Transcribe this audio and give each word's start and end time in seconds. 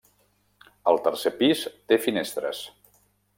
El 0.91 0.97
tercer 1.07 1.33
pis 1.41 1.61
té 1.93 1.99
finestres. 2.07 2.63